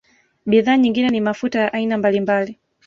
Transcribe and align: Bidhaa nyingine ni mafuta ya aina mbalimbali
Bidhaa 0.45 0.77
nyingine 0.77 1.09
ni 1.09 1.21
mafuta 1.21 1.59
ya 1.59 1.73
aina 1.73 1.97
mbalimbali 1.97 2.59